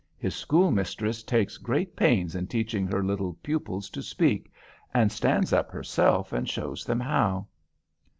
[0.17, 4.51] His schoolmistress takes great pains in teaching her little pupils to speak,
[4.95, 7.45] and stands up herself and shows them how."